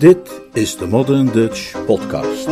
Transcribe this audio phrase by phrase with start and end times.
[0.00, 2.48] Dit is de Modern Dutch Podcast.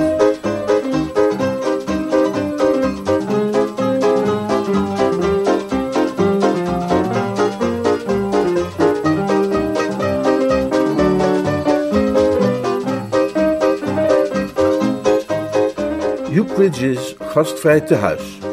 [16.31, 18.39] Ukridge's gastvrij tehuis.
[18.43, 18.48] Een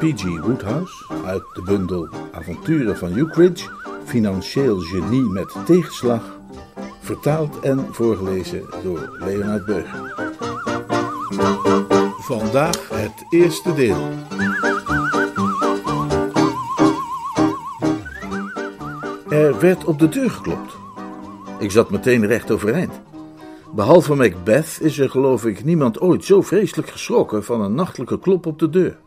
[0.00, 0.22] P.G.
[0.22, 3.70] Woodhouse uit de bundel Avonturen van Ukridge,
[4.04, 6.40] financieel genie met tegenslag,
[7.00, 10.14] vertaald en voorgelezen door Leonard Burger.
[12.18, 14.08] Vandaag het eerste deel.
[19.28, 20.76] Er werd op de deur geklopt.
[21.58, 23.00] Ik zat meteen recht overeind.
[23.74, 28.46] Behalve Macbeth is er geloof ik niemand ooit zo vreselijk geschrokken van een nachtelijke klop
[28.46, 28.98] op de deur.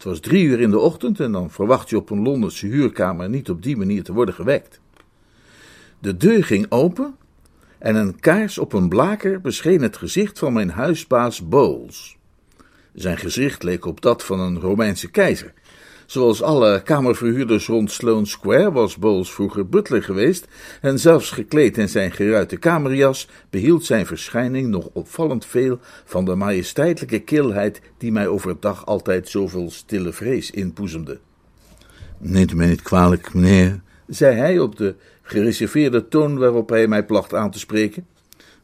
[0.00, 3.28] Het was drie uur in de ochtend en dan verwacht je op een Londense huurkamer
[3.28, 4.80] niet op die manier te worden gewekt.
[5.98, 7.16] De deur ging open
[7.78, 12.16] en een kaars op een blaker bescheen het gezicht van mijn huisbaas Bowles.
[12.94, 15.52] Zijn gezicht leek op dat van een Romeinse keizer.
[16.10, 20.46] Zoals alle kamerverhuurders rond Sloane Square was Bowles vroeger butler geweest
[20.80, 26.34] en zelfs gekleed in zijn geruite kamerjas behield zijn verschijning nog opvallend veel van de
[26.34, 31.18] majesteitelijke kilheid die mij overdag altijd zoveel stille vrees inboezemde.
[32.18, 37.04] Neemt u mij niet kwalijk, meneer, zei hij op de gereserveerde toon waarop hij mij
[37.04, 38.06] placht aan te spreken.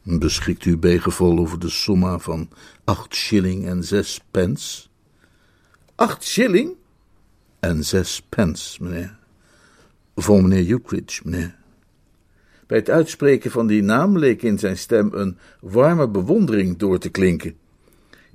[0.03, 2.49] Beschikt u bijgeval over de somma van
[2.83, 4.87] acht shilling en zes pence?
[5.95, 6.76] Acht shilling?
[7.67, 9.15] En zes pence, meneer.
[10.15, 11.55] Voor meneer Ukridge, meneer.
[12.67, 17.09] Bij het uitspreken van die naam leek in zijn stem een warme bewondering door te
[17.09, 17.55] klinken.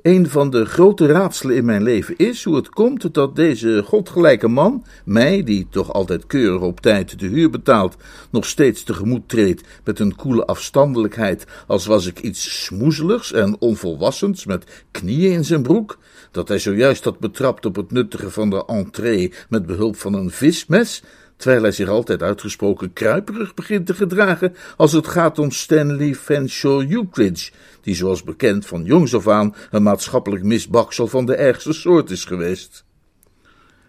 [0.03, 4.49] Een van de grote raadselen in mijn leven is hoe het komt dat deze godgelijke
[4.49, 7.97] man mij, die toch altijd keurig op tijd de huur betaalt,
[8.31, 14.47] nog steeds tegemoet treedt met een koele afstandelijkheid, als was ik iets smoezeligs en onvolwassens
[14.47, 15.99] met knieën in zijn broek,
[16.33, 20.31] dat hij zojuist had betrapt op het nuttige van de entree met behulp van een
[20.31, 21.03] vismes,
[21.37, 26.87] terwijl hij zich altijd uitgesproken kruiperig begint te gedragen als het gaat om Stanley Fanshawe
[26.89, 32.11] Ukridge, die zoals bekend van jongs af aan een maatschappelijk misbaksel van de ergste soort
[32.11, 32.85] is geweest.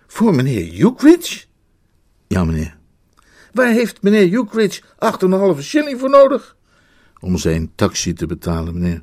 [0.07, 1.45] Voor meneer Ukridge?
[2.27, 2.77] Ja, meneer.
[3.51, 6.55] Waar heeft meneer Ukridge acht en een halve shilling voor nodig?
[7.19, 9.01] Om zijn taxi te betalen, meneer.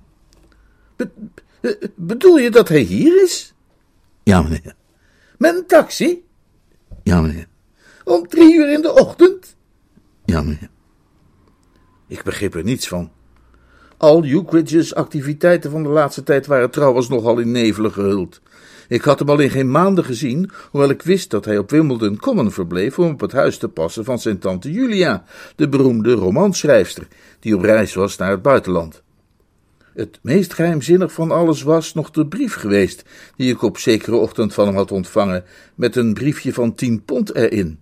[1.94, 3.54] Bedoel je dat hij hier is?
[4.22, 4.74] Ja, meneer.
[5.38, 6.24] Met een taxi?
[7.02, 7.46] Ja, meneer.
[8.04, 9.56] Om drie uur in de ochtend?
[10.24, 10.70] Ja, meneer.
[12.08, 13.10] Ik begreep er niets van.
[13.96, 18.40] Al Ukridge's activiteiten van de laatste tijd waren trouwens nogal in nevelen gehuld.
[18.88, 22.16] Ik had hem al in geen maanden gezien, hoewel ik wist dat hij op Wimbledon
[22.16, 25.24] Common verbleef om op het huis te passen van zijn tante Julia,
[25.56, 27.06] de beroemde romanschrijfster,
[27.40, 29.02] die op reis was naar het buitenland.
[29.94, 33.04] Het meest geheimzinnig van alles was nog de brief geweest,
[33.36, 37.34] die ik op zekere ochtend van hem had ontvangen, met een briefje van tien pond
[37.34, 37.78] erin.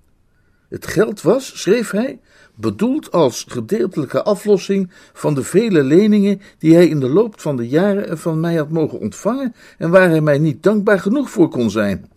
[0.68, 2.18] Het geld was, schreef hij,
[2.54, 7.68] bedoeld als gedeeltelijke aflossing van de vele leningen die hij in de loop van de
[7.68, 11.70] jaren van mij had mogen ontvangen en waar hij mij niet dankbaar genoeg voor kon
[11.70, 12.08] zijn.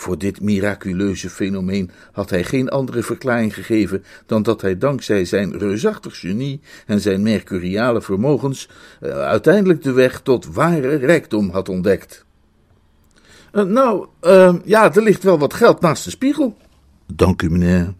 [0.00, 5.58] Voor dit miraculeuze fenomeen had hij geen andere verklaring gegeven dan dat hij dankzij zijn
[5.58, 8.68] reusachtig genie en zijn mercuriale vermogens
[9.00, 12.24] uh, uiteindelijk de weg tot ware rijkdom had ontdekt.
[13.52, 16.56] Uh, nou, uh, ja, er ligt wel wat geld naast de spiegel.
[17.06, 17.94] Dank u, meneer.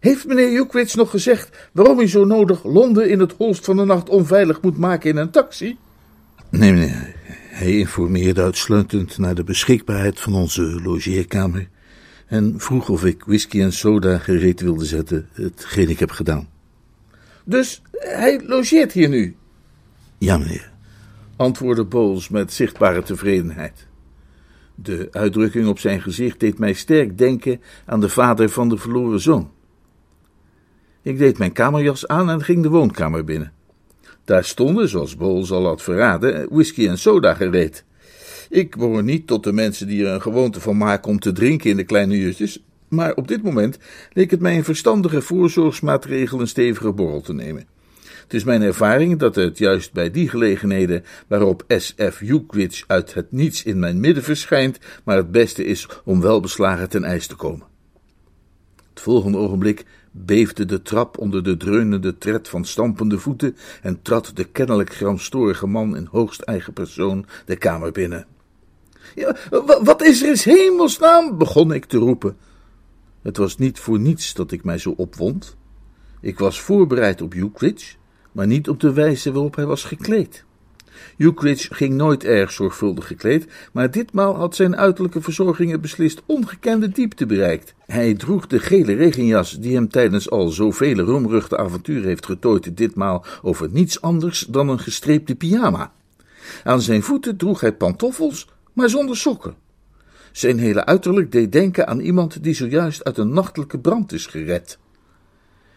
[0.00, 3.84] Heeft meneer Jukwits nog gezegd waarom hij zo nodig Londen in het holst van de
[3.84, 5.78] nacht onveilig moet maken in een taxi?
[6.50, 7.16] Nee, meneer.
[7.58, 11.68] Hij informeerde uitsluitend naar de beschikbaarheid van onze logeerkamer
[12.26, 16.48] en vroeg of ik whisky en soda gereed wilde zetten, hetgeen ik heb gedaan.
[17.44, 19.36] Dus hij logeert hier nu?
[20.18, 20.72] Ja, meneer,
[21.36, 23.86] antwoordde Bowles met zichtbare tevredenheid.
[24.74, 29.20] De uitdrukking op zijn gezicht deed mij sterk denken aan de vader van de verloren
[29.20, 29.50] zoon.
[31.02, 33.52] Ik deed mijn kamerjas aan en ging de woonkamer binnen.
[34.28, 37.84] Daar stonden, zoals Bowles al had verraden, whisky en soda gereed.
[38.50, 41.70] Ik behoor niet tot de mensen die er een gewoonte van maken om te drinken
[41.70, 43.78] in de kleine uurtjes, maar op dit moment
[44.12, 47.66] leek het mij een verstandige voorzorgsmaatregel een stevige borrel te nemen.
[48.22, 52.20] Het is mijn ervaring dat het juist bij die gelegenheden waarop S.F.
[52.20, 57.04] Ukridge uit het niets in mijn midden verschijnt, maar het beste is om welbeslagen ten
[57.04, 57.66] ijs te komen.
[58.90, 59.84] Het volgende ogenblik
[60.24, 65.66] beefde de trap onder de dreunende tred van stampende voeten en trad de kennelijk gramstorige
[65.66, 68.26] man in hoogst eigen persoon de kamer binnen.
[69.82, 71.38] Wat is er in hemelsnaam?
[71.38, 72.36] begon ik te roepen.
[73.22, 75.56] Het was niet voor niets dat ik mij zo opwond.
[76.20, 77.96] Ik was voorbereid op Ukridge,
[78.32, 80.44] maar niet op de wijze waarop hij was gekleed.
[81.16, 87.26] Ukridge ging nooit erg zorgvuldig gekleed, maar ditmaal had zijn uiterlijke verzorgingen beslist ongekende diepte
[87.26, 87.74] bereikt.
[87.86, 93.24] Hij droeg de gele regenjas die hem tijdens al zoveel roemruchte avonturen heeft getooid, ditmaal
[93.42, 95.92] over niets anders dan een gestreepte pyjama.
[96.64, 99.54] Aan zijn voeten droeg hij pantoffels, maar zonder sokken.
[100.32, 104.78] Zijn hele uiterlijk deed denken aan iemand die zojuist uit een nachtelijke brand is gered.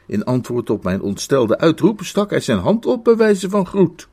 [0.08, 4.10] In antwoord op mijn ontstelde uitroep stak hij zijn hand op bij wijze van groet.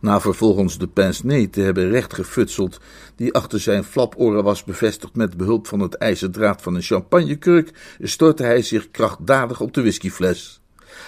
[0.00, 2.80] Na vervolgens de pince te hebben rechtgefutseld,
[3.16, 8.42] die achter zijn flaporen was bevestigd met behulp van het ijzerdraad van een champagnekurk, stortte
[8.42, 10.60] hij zich krachtdadig op de whiskyfles.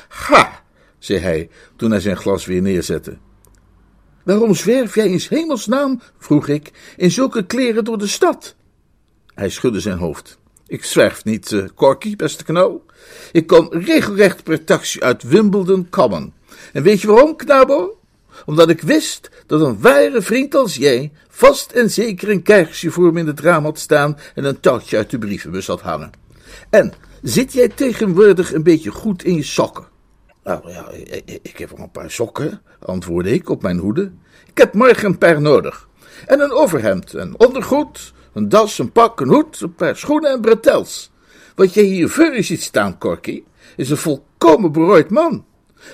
[0.09, 0.63] Ga,
[0.99, 3.19] zei hij, toen hij zijn glas weer neerzette.
[4.23, 8.55] Waarom zwerf jij in hemelsnaam, vroeg ik, in zulke kleren door de stad?
[9.35, 10.39] Hij schudde zijn hoofd.
[10.67, 12.85] Ik zwerf niet, uh, Corky, beste knauw.
[13.33, 16.33] Ik kom regelrecht per taxi uit Wimbledon Common.
[16.73, 18.00] En weet je waarom, knabo?
[18.47, 23.13] Omdat ik wist dat een ware vriend als jij vast en zeker een kaarsje voor
[23.13, 26.11] me in het raam had staan en een touwtje uit de brievenbus had hangen.
[26.71, 26.93] En
[27.23, 29.85] zit jij tegenwoordig een beetje goed in je sokken?
[30.45, 30.89] Nou ja,
[31.43, 34.13] ik heb wel een paar sokken, antwoordde ik op mijn hoede.
[34.47, 35.89] Ik heb morgen een paar nodig.
[36.27, 40.41] En een overhemd, een ondergoed, een das, een pak, een hoed, een paar schoenen en
[40.41, 41.11] bretels.
[41.55, 43.43] Wat jij hier voor je ziet staan, Corky,
[43.77, 45.45] is een volkomen berooid man.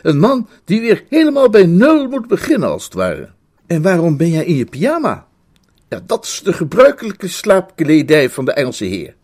[0.02, 3.30] Een man die weer helemaal bij nul moet beginnen, als het ware.
[3.66, 5.26] En waarom ben jij in je pyjama?
[5.88, 9.14] Ja, dat is de gebruikelijke slaapkledij van de Engelse heer.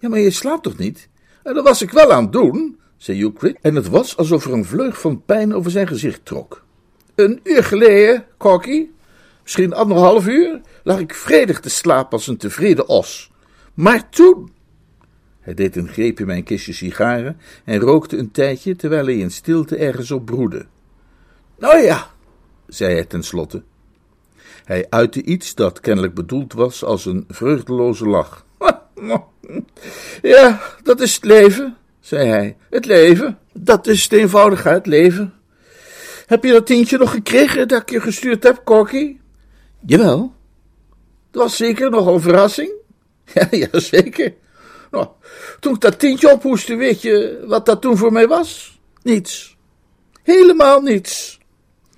[0.00, 1.08] Ja, maar je slaapt toch niet?
[1.42, 4.52] En dat was ik wel aan het doen, zei Euclid, en het was alsof er
[4.52, 6.64] een vleug van pijn over zijn gezicht trok.
[7.14, 8.86] Een uur geleden, Corky,
[9.42, 13.30] misschien anderhalf uur, lag ik vredig te slapen als een tevreden os.
[13.74, 14.50] Maar toen.
[15.42, 19.30] Hij deed een greep in mijn kistje sigaren en rookte een tijdje terwijl hij in
[19.30, 20.66] stilte ergens op broedde.
[21.58, 22.10] Nou ja,
[22.66, 23.62] zei hij tenslotte.
[24.64, 28.44] Hij uitte iets dat kennelijk bedoeld was als een vreugdeloze lach.
[30.22, 32.56] Ja, dat is het leven, zei hij.
[32.70, 35.34] Het leven, dat is de eenvoudigheid, leven.
[36.26, 39.16] Heb je dat tientje nog gekregen dat ik je gestuurd heb, Corky?
[39.86, 40.34] Jawel.
[41.30, 42.70] Dat was zeker nogal een verrassing.
[43.34, 44.34] Ja, ja, zeker.
[44.92, 45.06] Nou,
[45.60, 48.80] toen ik dat tientje ophoestte, weet je wat dat toen voor mij was?
[49.02, 49.56] Niets.
[50.22, 51.40] Helemaal niets.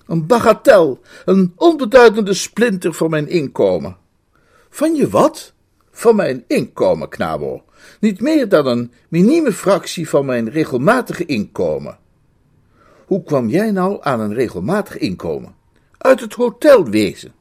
[0.06, 3.96] Een bagatel, een onbeduidende splinter van mijn inkomen.
[4.70, 5.52] Van je wat?
[5.91, 7.64] Van mijn inkomen, knabo.
[8.00, 11.99] Niet meer dan een minieme fractie van mijn regelmatige inkomen.
[13.06, 15.55] Hoe kwam jij nou aan een regelmatig inkomen?
[15.99, 17.32] Uit het hotelwezen.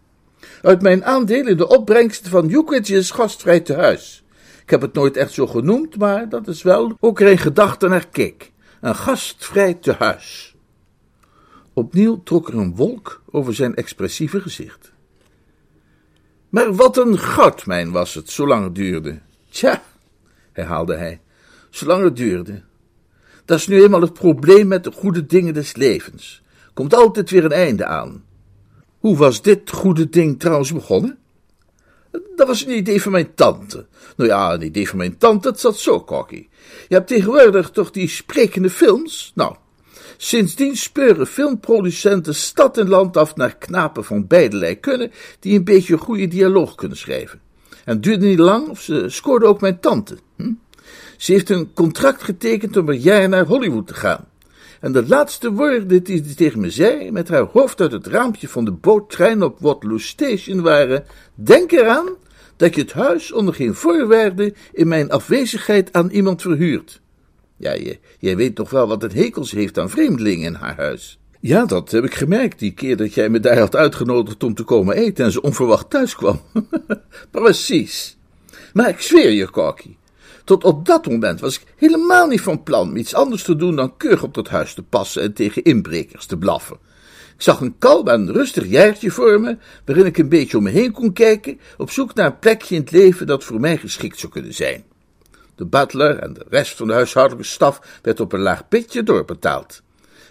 [0.61, 4.22] Uit mijn aandeel in de opbrengsten van Euclid's gastvrij tehuis.
[4.63, 7.87] Ik heb het nooit echt zo genoemd, maar dat is wel ook er een gedachte
[7.87, 8.51] naar keek.
[8.81, 10.55] Een gastvrij tehuis.
[11.73, 14.91] Opnieuw trok er een wolk over zijn expressieve gezicht.
[16.49, 19.19] Maar wat een goudmijn was het, zolang het duurde.
[19.49, 19.83] Tja,
[20.51, 21.21] herhaalde hij,
[21.69, 22.61] zolang het duurde.
[23.45, 26.43] Dat is nu eenmaal het probleem met de goede dingen des levens.
[26.73, 28.23] Komt altijd weer een einde aan.
[28.99, 31.17] Hoe was dit goede ding trouwens begonnen?
[32.35, 33.85] Dat was een idee van mijn tante.
[34.15, 36.47] Nou ja, een idee van mijn tante, het zat zo, Corky.
[36.87, 39.31] Je hebt tegenwoordig toch die sprekende films?
[39.35, 39.55] Nou,
[40.17, 45.97] sindsdien speuren filmproducenten stad en land af naar knapen van beide kunnen, die een beetje
[45.97, 47.41] goede dialoog kunnen schrijven.
[47.69, 50.17] En het duurde niet lang of ze scoorde ook mijn tante.
[50.35, 50.51] Hm?
[51.17, 54.27] Ze heeft een contract getekend om een jaar naar Hollywood te gaan.
[54.83, 58.47] En de laatste woorden die ze tegen me zei, met haar hoofd uit het raampje
[58.47, 62.09] van de boottrein op Waterloo Station, waren: Denk eraan
[62.55, 67.01] dat je het huis onder geen voorwaarden in mijn afwezigheid aan iemand verhuurt.
[67.57, 71.19] Ja, je, jij weet toch wel wat het hekels heeft aan vreemdelingen in haar huis.
[71.39, 74.63] Ja, dat heb ik gemerkt die keer dat jij me daar had uitgenodigd om te
[74.63, 76.41] komen eten en ze onverwacht thuis kwam.
[77.31, 78.17] Precies.
[78.73, 79.95] Maar ik zweer je, Corky,
[80.43, 83.97] tot op dat moment was ik helemaal niet van plan iets anders te doen dan
[83.97, 86.77] keurig op dat huis te passen en tegen inbrekers te blaffen.
[87.35, 90.69] Ik zag een kalm en rustig jaartje voor me, waarin ik een beetje om me
[90.69, 94.19] heen kon kijken, op zoek naar een plekje in het leven dat voor mij geschikt
[94.19, 94.83] zou kunnen zijn.
[95.55, 99.81] De butler en de rest van de huishoudelijke staf werd op een laag pitje doorbetaald.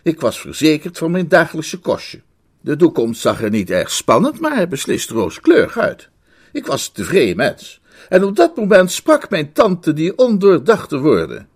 [0.02, 2.21] Ik was verzekerd van mijn dagelijkse kostje.
[2.61, 6.09] De toekomst zag er niet erg spannend, maar beslist rooskleurig uit.
[6.52, 7.81] Ik was tevreden mens.
[8.12, 11.49] En op dat moment sprak mijn tante die ondoordachte woorden.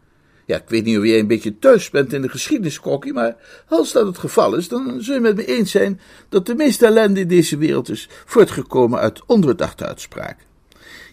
[0.47, 3.37] Ja, ik weet niet of jij een beetje thuis bent in de geschiedenis, Kokkie, maar
[3.69, 6.87] als dat het geval is, dan zul je met me eens zijn dat de meeste
[6.87, 10.45] ellende in deze wereld is voortgekomen uit ondoordachte uitspraken.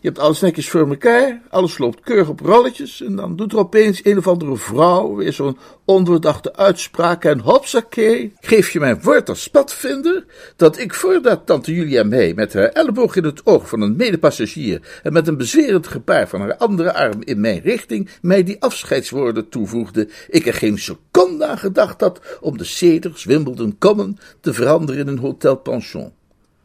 [0.03, 3.01] Je hebt alles netjes voor elkaar, alles loopt keurig op rolletjes.
[3.01, 7.25] En dan doet er opeens een of andere vrouw weer zo'n ondoordachte uitspraak.
[7.25, 12.53] En hopsakee, geef je mijn woord als spatvinder dat ik voordat tante Julia mij met
[12.53, 16.57] haar elleboog in het oog van een medepassagier en met een bezwerend gebaar van haar
[16.57, 22.01] andere arm in mijn richting mij die afscheidswoorden toevoegde, ik er geen seconde aan gedacht
[22.01, 26.13] had om de Cedars Wimbledon Common te veranderen in een hotelpension.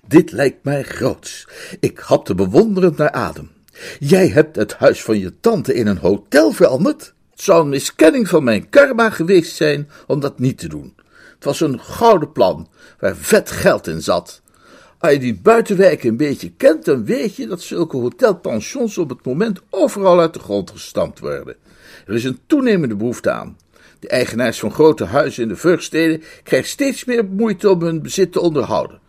[0.08, 1.48] Dit lijkt mij groots.
[1.80, 3.50] Ik hapte bewonderend naar adem.
[3.98, 7.14] Jij hebt het huis van je tante in een hotel veranderd?
[7.30, 10.94] Het zou een miskenning van mijn karma geweest zijn om dat niet te doen.
[11.34, 14.42] Het was een gouden plan, waar vet geld in zat.
[14.98, 19.24] Als je die buitenwijken een beetje kent, dan weet je dat zulke hotelpensions op het
[19.24, 21.56] moment overal uit de grond gestampt worden.
[22.06, 23.56] Er is een toenemende behoefte aan.
[23.98, 28.32] De eigenaars van grote huizen in de vurgsteden krijgen steeds meer moeite om hun bezit
[28.32, 29.00] te onderhouden.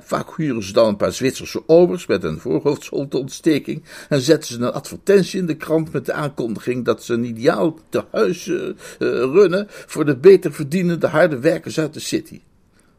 [0.00, 4.72] Vaak huren ze dan een paar Zwitserse obers met een voorhoofdsholteontsteking en zetten ze een
[4.72, 9.66] advertentie in de krant met de aankondiging dat ze een ideaal te huis uh, runnen
[9.68, 12.40] voor de beter verdienende harde werkers uit de city.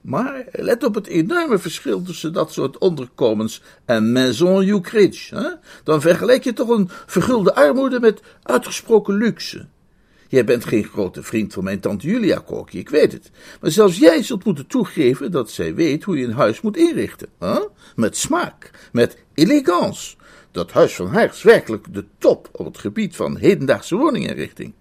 [0.02, 5.60] Maar let op het enorme verschil tussen dat soort onderkomens en Maison Ukridge.
[5.84, 9.66] Dan vergelijk je toch een vergulde armoede met uitgesproken luxe.
[10.30, 13.32] Jij bent geen grote vriend van mijn tante Julia, Kokje, ik weet het.
[13.62, 17.30] Maar zelfs jij zult moeten toegeven dat zij weet hoe je een huis moet inrichten.
[17.40, 17.62] Huh?
[17.96, 20.16] Met smaak, met elegance.
[20.52, 24.74] Dat huis van haar is werkelijk de top op het gebied van hedendaagse woninginrichting.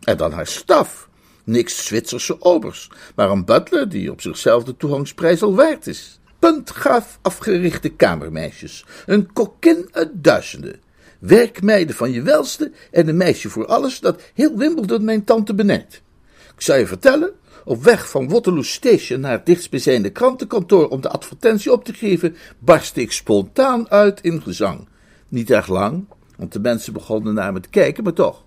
[0.00, 1.08] En dan haar staf.
[1.44, 6.20] Niks Zwitserse obers, maar een butler die op zichzelf de toegangsprijs al waard is.
[6.38, 8.84] Puntgaaf afgerichte kamermeisjes.
[9.06, 10.80] Een kokkin uit duizenden
[11.22, 16.02] werkmeiden van je welste en een meisje voor alles dat heel Wimbledon mijn tante benijdt.
[16.54, 17.32] Ik zou je vertellen,
[17.64, 22.36] op weg van Waterloo Station naar het dichtstbijzijnde krantenkantoor om de advertentie op te geven,
[22.58, 24.88] barstte ik spontaan uit in gezang.
[25.28, 26.04] Niet erg lang,
[26.36, 28.44] want de mensen begonnen naar me te kijken, maar toch.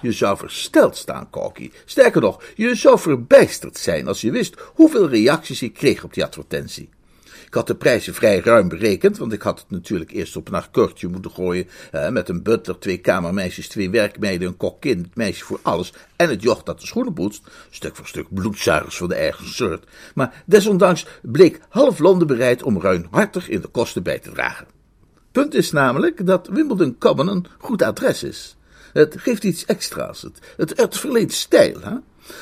[0.00, 1.70] Je zou versteld staan, Corky.
[1.84, 6.24] Sterker nog, je zou verbijsterd zijn als je wist hoeveel reacties ik kreeg op die
[6.24, 6.88] advertentie.
[7.52, 10.54] Ik had de prijzen vrij ruim berekend, want ik had het natuurlijk eerst op een
[10.54, 11.66] akkoordje moeten gooien.
[12.10, 16.42] Met een butler, twee kamermeisjes, twee werkmeiden, een kokkin, het meisje voor alles en het
[16.42, 17.42] joch dat de schoenen poetst.
[17.70, 19.84] Stuk voor stuk bloedzuigers van de eigen soort.
[20.14, 24.66] Maar desondanks bleek half Londen bereid om ruimhartig in de kosten bij te dragen.
[25.32, 28.56] Punt is namelijk dat Wimbledon Common een goed adres is.
[28.92, 30.22] Het geeft iets extra's.
[30.22, 31.80] Het, het, het verleent stijl.
[31.80, 31.94] Hè?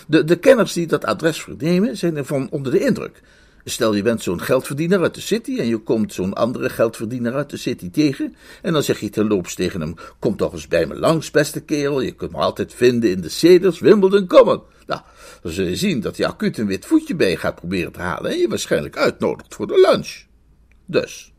[0.06, 3.20] De, de kenners die dat adres vernemen zijn ervan onder de indruk.
[3.64, 7.50] Stel je bent zo'n geldverdiener uit de city en je komt zo'n andere geldverdiener uit
[7.50, 8.36] de city tegen.
[8.62, 12.00] En dan zeg je terloops tegen hem: Kom toch eens bij me langs, beste kerel.
[12.00, 14.62] Je kunt me altijd vinden in de Cedars, Wimbledon, Common.
[14.86, 15.00] Nou,
[15.42, 18.00] dan zul je zien dat hij acuut een wit voetje bij je gaat proberen te
[18.00, 20.24] halen en je waarschijnlijk uitnodigt voor de lunch.
[20.86, 21.32] Dus,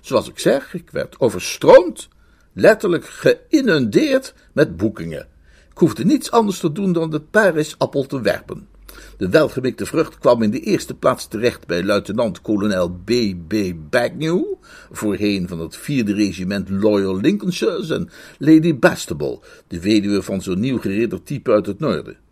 [0.00, 2.08] zoals ik zeg, ik werd overstroomd,
[2.52, 5.28] letterlijk geïnundeerd met boekingen.
[5.70, 8.68] Ik hoefde niets anders te doen dan de Paris-appel te werpen.
[9.16, 13.54] De welgemikte vrucht kwam in de eerste plaats terecht bij luitenant-kolonel B.B.
[13.90, 14.44] Bagnew,
[14.90, 20.78] voorheen van het vierde regiment Loyal Lincolnshires, en Lady Bastable, de weduwe van zo'n nieuw
[20.78, 22.27] geridderd type uit het noorden.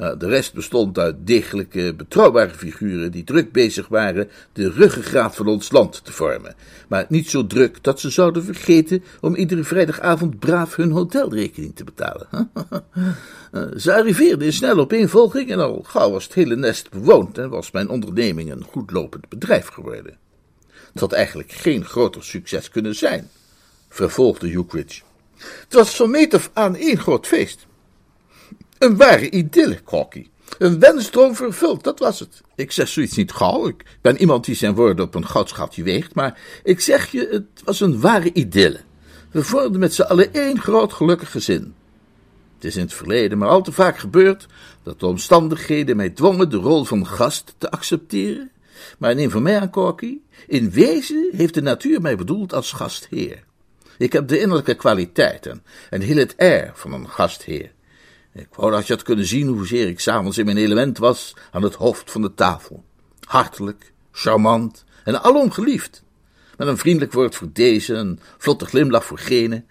[0.00, 5.46] Nou, de rest bestond uit degelijke, betrouwbare figuren die druk bezig waren de ruggengraat van
[5.46, 6.54] ons land te vormen.
[6.88, 11.84] Maar niet zo druk dat ze zouden vergeten om iedere vrijdagavond braaf hun hotelrekening te
[11.84, 12.28] betalen.
[13.50, 17.48] Eh, ze arriveerden in snelle opeenvolging en al gauw was het hele nest bewoond en
[17.48, 20.16] was mijn onderneming een goedlopend bedrijf geworden.
[20.92, 23.30] Het had eigenlijk geen groter succes kunnen zijn,
[23.88, 25.02] vervolgde Ukridge.
[25.36, 27.66] Het was van meet af aan één groot feest.
[28.80, 30.28] Een ware idylle, Corky.
[30.58, 32.40] Een wensdroom vervuld, dat was het.
[32.54, 33.68] Ik zeg zoiets niet gauw.
[33.68, 36.14] Ik ben iemand die zijn woorden op een goudschatje weegt.
[36.14, 38.80] Maar ik zeg je, het was een ware idylle.
[39.30, 41.74] We vormden met z'n allen één groot gelukkig gezin.
[42.54, 44.46] Het is in het verleden maar al te vaak gebeurd
[44.82, 48.50] dat de omstandigheden mij dwongen de rol van gast te accepteren.
[48.98, 53.44] Maar neem van mij aan, Corky, in wezen heeft de natuur mij bedoeld als gastheer.
[53.98, 57.72] Ik heb de innerlijke kwaliteiten en heel het air van een gastheer.
[58.32, 61.62] Ik wou dat je had kunnen zien hoezeer ik s'avonds in mijn element was aan
[61.62, 62.84] het hoofd van de tafel.
[63.26, 66.02] Hartelijk, charmant en alom geliefd.
[66.56, 69.64] Met een vriendelijk woord voor deze, een vlotte glimlach voor gene.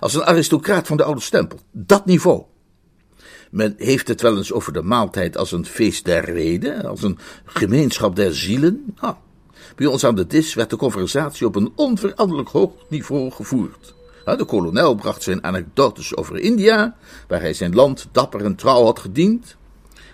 [0.00, 1.58] Als een aristocraat van de oude stempel.
[1.70, 2.42] Dat niveau.
[3.50, 7.18] Men heeft het wel eens over de maaltijd als een feest der reden, als een
[7.44, 8.94] gemeenschap der zielen.
[9.00, 9.14] Nou,
[9.76, 13.94] bij ons aan de dis werd de conversatie op een onveranderlijk hoog niveau gevoerd.
[14.24, 16.96] De kolonel bracht zijn anekdotes over India,
[17.28, 19.56] waar hij zijn land dapper en trouw had gediend.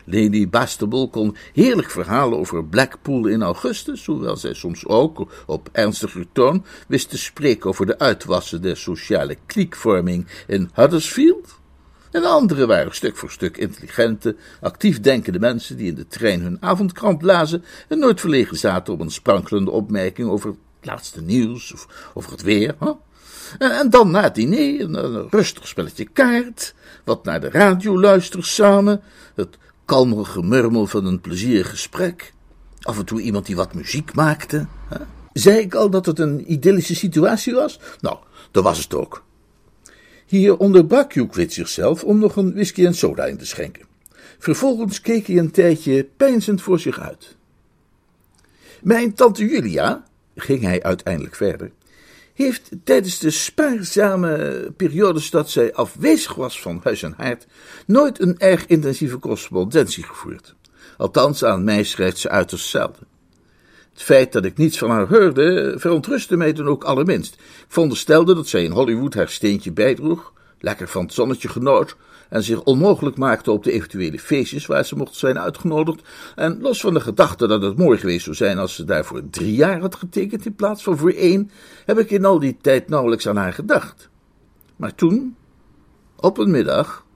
[0.04, 6.26] Lady Bastable kon heerlijk verhalen over Blackpool in augustus, hoewel zij soms ook, op ernstiger
[6.32, 11.58] toon, wist te spreken over de uitwassen der sociale kliekvorming in Huddersfield.
[12.10, 16.40] En de anderen waren stuk voor stuk intelligente, actief denkende mensen die in de trein
[16.40, 21.72] hun avondkrant lazen en nooit verlegen zaten op een sprankelende opmerking over het laatste nieuws
[21.72, 22.74] of over het weer.
[23.58, 26.74] En, dan na het diner een, rustig spelletje kaart,
[27.04, 29.02] wat naar de radio luisteren samen,
[29.34, 32.32] het kalme gemurmel van een plezierig gesprek,
[32.82, 34.66] af en toe iemand die wat muziek maakte.
[35.32, 37.80] Zei ik al dat het een idyllische situatie was?
[38.00, 38.16] Nou,
[38.50, 39.24] dat was het ook.
[40.26, 43.86] Hier onderbrak Jukwit zichzelf om nog een whisky en soda in te schenken.
[44.38, 47.36] Vervolgens keek hij een tijdje peinzend voor zich uit.
[48.82, 51.70] Mijn tante Julia, ging hij uiteindelijk verder,
[52.38, 57.46] heeft tijdens de spaarzame periodes dat zij afwezig was van huis en haard
[57.86, 60.54] nooit een erg intensieve correspondentie gevoerd.
[60.96, 63.06] Althans, aan mij schrijft ze uiterst zelden.
[63.92, 67.34] Het feit dat ik niets van haar hoorde, verontrustte mij dan ook allerminst.
[67.34, 71.96] Ik veronderstelde dat zij in Hollywood haar steentje bijdroeg, lekker van het zonnetje genoot
[72.28, 76.00] en zich onmogelijk maakte op de eventuele feestjes waar ze mocht zijn uitgenodigd.
[76.34, 79.54] En los van de gedachte dat het mooi geweest zou zijn als ze daarvoor drie
[79.54, 81.50] jaar had getekend in plaats van voor één,
[81.86, 84.08] heb ik in al die tijd nauwelijks aan haar gedacht.
[84.76, 85.36] Maar toen,
[86.16, 87.06] op een middag,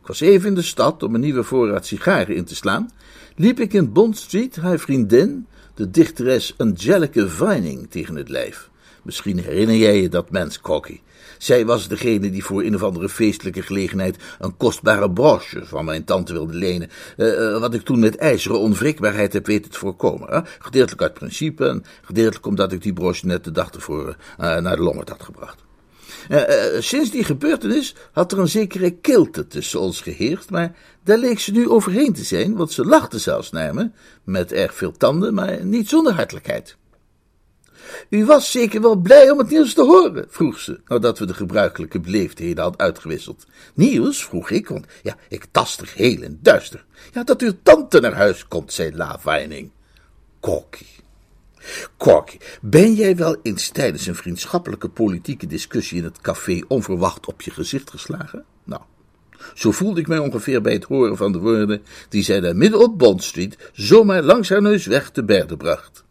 [0.00, 2.90] ik was even in de stad om een nieuwe voorraad sigaren in te slaan,
[3.36, 8.70] liep ik in Bond Street haar vriendin, de dichteres Angelica Vining, tegen het lijf.
[9.02, 11.00] Misschien herinner jij je dat mens, Cocky.
[11.38, 16.04] Zij was degene die voor een of andere feestelijke gelegenheid een kostbare broche van mijn
[16.04, 20.44] tante wilde lenen, uh, wat ik toen met ijzeren onwrikbaarheid heb weten te voorkomen.
[20.58, 24.76] Gedeeltelijk uit principe en gedeeltelijk omdat ik die broche net de dag ervoor uh, naar
[24.76, 25.66] de Lommerd had gebracht.
[26.78, 31.52] Sinds die gebeurtenis had er een zekere kilte tussen ons geheerst, maar daar leek ze
[31.52, 33.90] nu overheen te zijn, want ze lachte zelfs naar me,
[34.24, 36.76] met erg veel tanden, maar niet zonder hartelijkheid.
[38.08, 41.34] U was zeker wel blij om het nieuws te horen, vroeg ze, nadat we de
[41.34, 43.46] gebruikelijke beleefdheden hadden uitgewisseld.
[43.74, 46.84] Nieuws, vroeg ik, want ja, ik tastte heel en duister.
[47.12, 49.70] Ja, dat uw tante naar huis komt, zei La Vining.
[50.40, 50.86] Corky.
[51.96, 57.42] Corky, ben jij wel eens tijdens een vriendschappelijke politieke discussie in het café onverwacht op
[57.42, 58.44] je gezicht geslagen?
[58.64, 58.82] Nou,
[59.54, 62.80] zo voelde ik mij ongeveer bij het horen van de woorden die zij daar midden
[62.80, 66.04] op Bond Street zomaar langs haar neus weg te berden bracht.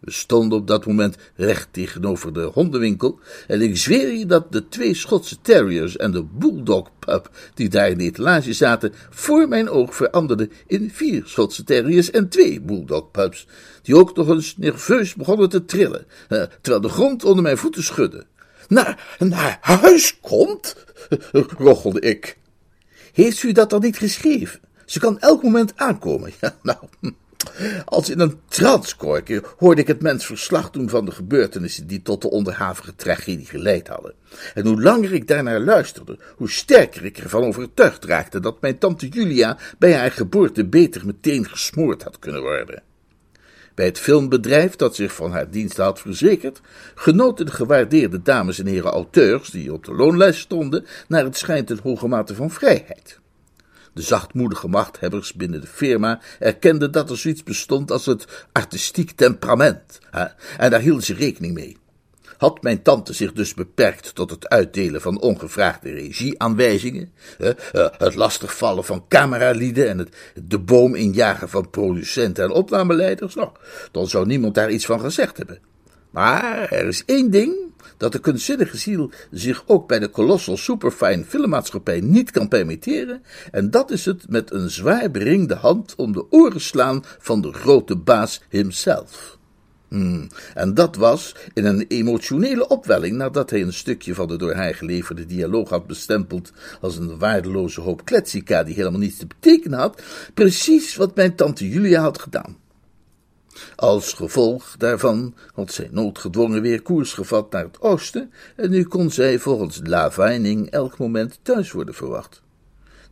[0.00, 4.68] We stonden op dat moment recht tegenover de hondenwinkel en ik zweer je dat de
[4.68, 9.68] twee Schotse terriers en de bulldog pup die daar in de etalage zaten voor mijn
[9.68, 13.46] oog veranderden in vier Schotse terriers en twee bulldog pups,
[13.82, 17.82] die ook nog eens nerveus begonnen te trillen, eh, terwijl de grond onder mijn voeten
[17.82, 18.26] schudde.
[18.68, 20.76] Naar, naar huis komt?
[21.58, 22.38] rochelde ik.
[23.12, 24.60] Heeft u dat dan niet geschreven?
[24.86, 26.32] Ze kan elk moment aankomen.
[26.40, 27.10] Ja, nou, hm.
[27.84, 32.22] Als in een transkorkje hoorde ik het mens verslag doen van de gebeurtenissen die tot
[32.22, 34.14] de onderhavige tragedie geleid hadden.
[34.54, 39.08] En hoe langer ik daarnaar luisterde, hoe sterker ik ervan overtuigd raakte dat mijn tante
[39.08, 42.82] Julia bij haar geboorte beter meteen gesmoord had kunnen worden.
[43.74, 46.60] Bij het filmbedrijf dat zich van haar diensten had verzekerd,
[46.94, 51.70] genoten de gewaardeerde dames en heren auteurs, die op de loonlijst stonden, naar het schijnt
[51.70, 53.20] een hoge mate van vrijheid.
[53.98, 59.98] De zachtmoedige machthebbers binnen de firma erkenden dat er zoiets bestond als het artistiek temperament,
[60.10, 60.24] hè?
[60.58, 61.76] en daar hielden ze rekening mee.
[62.36, 67.50] Had mijn tante zich dus beperkt tot het uitdelen van ongevraagde regieaanwijzingen, eh,
[67.96, 73.50] het lastigvallen van cameralieden en het de boom injagen van producenten en opnameleiders, nou,
[73.90, 75.58] dan zou niemand daar iets van gezegd hebben.
[76.10, 77.67] Maar er is één ding
[77.98, 83.70] dat de kunstzinnige ziel zich ook bij de Colossal Superfine Filmmaatschappij niet kan permitteren, en
[83.70, 87.96] dat is het met een zwaar beringde hand om de oren slaan van de grote
[87.96, 89.38] baas himself.
[89.88, 90.28] Hmm.
[90.54, 94.74] En dat was in een emotionele opwelling nadat hij een stukje van de door haar
[94.74, 100.02] geleverde dialoog had bestempeld als een waardeloze hoop kletsika die helemaal niets te betekenen had,
[100.34, 102.56] precies wat mijn tante Julia had gedaan.
[103.76, 109.10] Als gevolg daarvan had zij noodgedwongen weer koers gevat naar het oosten en nu kon
[109.10, 112.42] zij volgens La Vining elk moment thuis worden verwacht.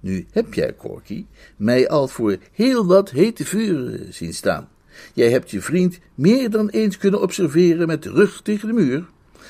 [0.00, 4.68] Nu heb jij, Corky, mij al voor heel wat hete vuren zien staan.
[5.14, 9.04] Jij hebt je vriend meer dan eens kunnen observeren met de rug tegen de muur,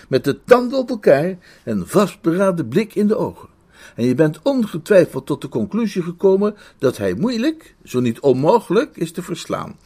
[0.09, 3.49] met de tanden op elkaar en vastberaden blik in de ogen.
[3.95, 9.13] En je bent ongetwijfeld tot de conclusie gekomen dat hij moeilijk, zo niet onmogelijk, is
[9.13, 9.77] te verslaan.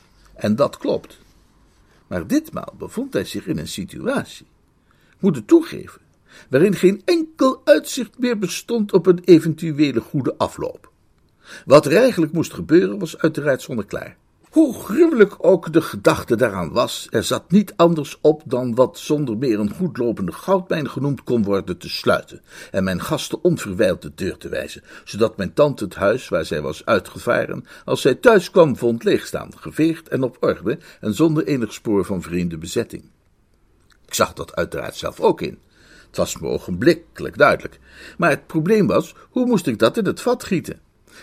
[0.40, 1.18] En dat klopt.
[2.07, 4.46] Maar ditmaal bevond hij zich in een situatie.
[5.18, 6.00] Moet toegeven.
[6.48, 10.90] waarin geen enkel uitzicht meer bestond op een eventuele goede afloop.
[11.64, 14.16] Wat er eigenlijk moest gebeuren was uiteraard zonneklaar.
[14.51, 19.37] Hoe gruwelijk ook de gedachte daaraan was, er zat niet anders op dan wat zonder
[19.37, 24.37] meer een goedlopende goudmijn genoemd kon worden te sluiten en mijn gasten onverwijld de deur
[24.37, 28.77] te wijzen, zodat mijn tante het huis waar zij was uitgevaren, als zij thuis kwam,
[28.77, 33.03] vond leegstaan, geveegd en op orde en zonder enig spoor van vreemde bezetting.
[34.07, 35.59] Ik zag dat uiteraard zelf ook in.
[36.07, 37.79] Het was me ogenblikkelijk duidelijk.
[38.19, 40.81] Maar het probleem was, hoe moest ik dat in het vat gieten?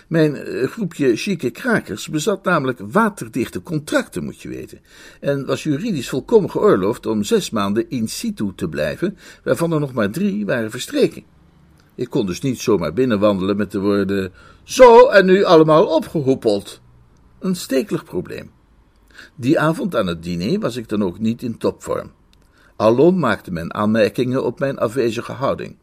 [0.08, 4.80] Mijn eh, groepje chique krakers bezat namelijk waterdichte contracten, moet je weten,
[5.20, 9.94] en was juridisch volkomen geoorloofd om zes maanden in situ te blijven, waarvan er nog
[9.94, 11.24] maar drie waren verstreken.
[11.96, 14.32] Ik kon dus niet zomaar binnenwandelen met de woorden:
[14.64, 16.82] Zo en nu allemaal opgehoepeld.
[17.40, 18.52] Een stekelig probleem.
[19.36, 22.12] Die avond aan het diner was ik dan ook niet in topvorm.
[22.76, 25.76] Alom maakte men aanmerkingen op mijn afwezige houding.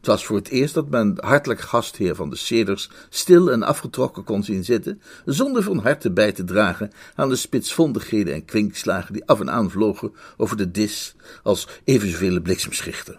[0.00, 4.24] Het was voor het eerst dat men hartelijk gastheer van de Ceders stil en afgetrokken
[4.24, 9.26] kon zien zitten, zonder van harte bij te dragen aan de spitsvondigheden en kwinkslagen die
[9.26, 13.18] af en aan vlogen over de dis als evenvele bliksemschichten.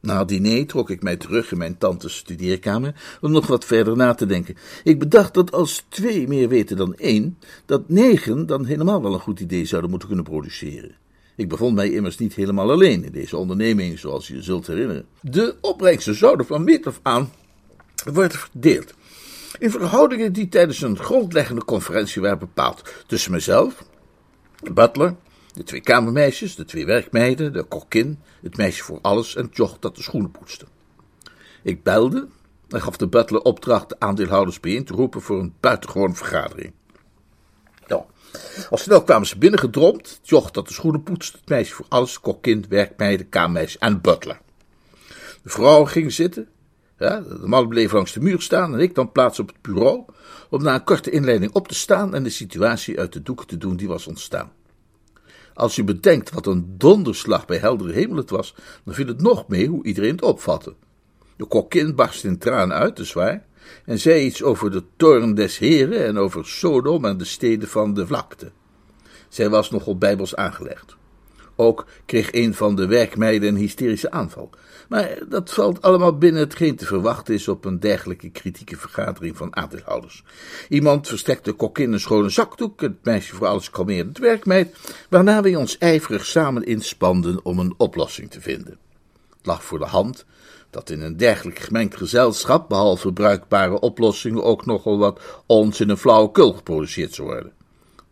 [0.00, 3.96] Na het diner trok ik mij terug in mijn tantes studeerkamer om nog wat verder
[3.96, 4.56] na te denken.
[4.84, 9.20] Ik bedacht dat als twee meer weten dan één, dat negen dan helemaal wel een
[9.20, 11.01] goed idee zouden moeten kunnen produceren.
[11.36, 15.06] Ik bevond mij immers niet helemaal alleen in deze onderneming, zoals je zult herinneren.
[15.20, 17.32] De opbrengsten zouden van meet af aan
[18.12, 18.94] worden verdeeld.
[19.58, 23.84] In verhoudingen die tijdens een grondleggende conferentie werden bepaald tussen mezelf,
[24.62, 25.14] de butler,
[25.54, 29.96] de twee kamermeisjes, de twee werkmeiden, de kokkin, het meisje voor alles en joch dat
[29.96, 30.64] de schoenen poetste.
[31.62, 32.28] Ik belde
[32.68, 36.72] en gaf de butler opdracht de aandeelhouders bijeen te roepen voor een buitengewone vergadering.
[38.70, 40.20] Al snel kwamen ze binnengedromd.
[40.22, 44.40] Joch dat de schoenen poetste, het meisje voor alles, kokkind, werkmeiden, kamermeisje en butler.
[45.42, 46.48] De vrouwen gingen zitten.
[46.98, 50.04] Ja, de mannen bleven langs de muur staan en ik dan plaats op het bureau
[50.50, 53.56] om na een korte inleiding op te staan en de situatie uit de doeken te
[53.56, 54.52] doen die was ontstaan.
[55.54, 59.48] Als je bedenkt wat een donderslag bij heldere hemel het was, dan viel het nog
[59.48, 60.74] mee hoe iedereen het opvatte.
[61.36, 63.46] De kokkin barstte in tranen uit, dus waar
[63.84, 67.94] en zei iets over de toorn des heren en over Sodom en de steden van
[67.94, 68.50] de vlakte.
[69.28, 70.96] Zij was nogal bijbels aangelegd.
[71.56, 74.50] Ook kreeg een van de werkmeiden een hysterische aanval.
[74.88, 79.56] Maar dat valt allemaal binnen hetgeen te verwachten is op een dergelijke kritieke vergadering van
[79.56, 80.24] aandeelhouders.
[80.68, 84.76] Iemand verstrekte kokkin een schone zakdoek, het meisje voor alles kalmeerde het werkmeid,
[85.08, 88.78] waarna wij ons ijverig samen inspanden om een oplossing te vinden.
[89.36, 90.24] Het lag voor de hand
[90.72, 96.52] dat in een dergelijk gemengd gezelschap, behalve bruikbare oplossingen, ook nogal wat onzin en flauwekul
[96.52, 97.52] geproduceerd zou worden.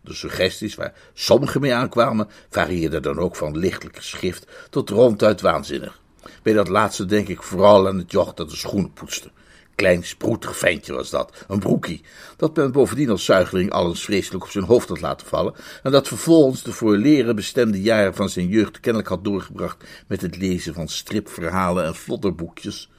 [0.01, 5.99] De suggesties waar sommigen mee aankwamen, varieerden dan ook van lichtelijke schrift tot ronduit waanzinnig.
[6.43, 9.31] Bij dat laatste denk ik vooral aan het joch dat de schoenen poetste.
[9.75, 12.01] Klein sproetig ventje was dat, een broekie,
[12.37, 15.53] dat men bovendien als zuigeling alles vreselijk op zijn hoofd had laten vallen,
[15.83, 20.21] en dat vervolgens de voor leren bestemde jaren van zijn jeugd kennelijk had doorgebracht met
[20.21, 22.89] het lezen van stripverhalen en flodderboekjes.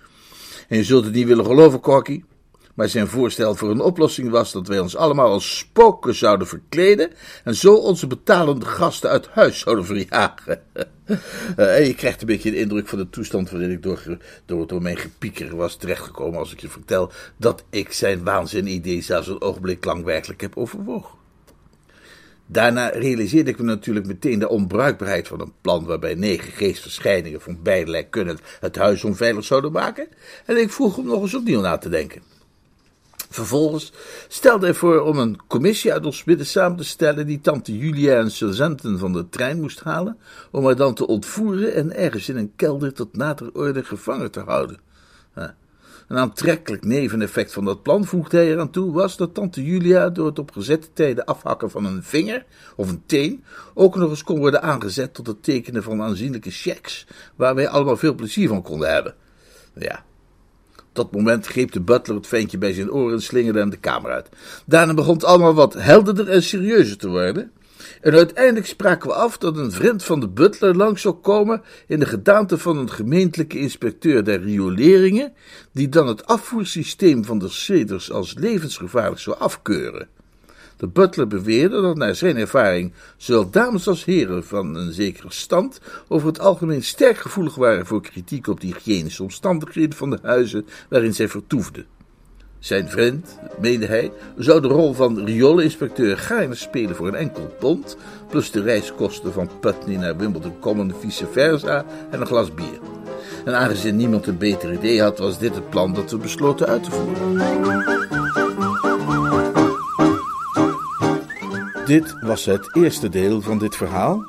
[0.68, 2.22] En je zult het niet willen geloven, Corky,
[2.74, 7.10] maar zijn voorstel voor een oplossing was dat wij ons allemaal als spoken zouden verkleden
[7.44, 10.60] en zo onze betalende gasten uit huis zouden verjagen.
[11.56, 14.82] Uh, je krijgt een beetje de indruk van de toestand waarin ik door, door, door
[14.82, 19.84] mijn gepieker was terechtgekomen als ik je vertel dat ik zijn waanzin-idee zelfs een ogenblik
[19.84, 21.18] lang werkelijk heb overwogen.
[22.46, 27.62] Daarna realiseerde ik me natuurlijk meteen de onbruikbaarheid van een plan waarbij negen geestverschijningen van
[27.62, 30.08] beide kunnen het huis onveilig zouden maken.
[30.46, 32.31] En ik vroeg hem nog eens opnieuw na te denken.
[33.32, 33.92] Vervolgens
[34.28, 38.18] stelde hij voor om een commissie uit ons midden samen te stellen die tante Julia
[38.18, 40.18] en sergeanten van de trein moest halen,
[40.50, 44.40] om haar dan te ontvoeren en ergens in een kelder tot nader orde gevangen te
[44.40, 44.78] houden.
[46.08, 50.26] Een aantrekkelijk neveneffect van dat plan, voegde hij eraan toe, was dat tante Julia door
[50.26, 52.44] het op gezette tijden afhakken van een vinger
[52.76, 57.06] of een teen ook nog eens kon worden aangezet tot het tekenen van aanzienlijke checks,
[57.36, 59.14] waar wij allemaal veel plezier van konden hebben.
[59.74, 60.04] Ja,
[60.92, 64.10] dat moment greep de butler het ventje bij zijn oren en slingerde hem de kamer
[64.10, 64.28] uit.
[64.66, 67.52] Daarna begon het allemaal wat helderder en serieuzer te worden.
[68.00, 71.98] En uiteindelijk spraken we af dat een vriend van de butler langs zou komen in
[71.98, 75.32] de gedaante van een gemeentelijke inspecteur der rioleringen,
[75.72, 80.08] die dan het afvoersysteem van de ceders als levensgevaarlijk zou afkeuren.
[80.82, 85.80] De butler beweerde dat naar zijn ervaring zowel dames als heren van een zekere stand
[86.08, 90.66] over het algemeen sterk gevoelig waren voor kritiek op de hygiënische omstandigheden van de huizen
[90.88, 91.86] waarin zij vertoefden.
[92.58, 97.96] Zijn vriend, meende hij, zou de rol van rioolinspecteur gaarne spelen voor een enkel pond,
[98.28, 102.80] plus de reiskosten van Putney naar Wimbledon Common vice versa en een glas bier.
[103.44, 106.82] En aangezien niemand een beter idee had, was dit het plan dat we besloten uit
[106.84, 107.91] te voeren.
[111.92, 114.24] Dit was het eerste deel van dit verhaal.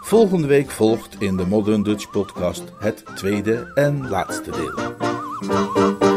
[0.00, 6.13] Volgende week volgt in de Modern Dutch Podcast het tweede en laatste deel.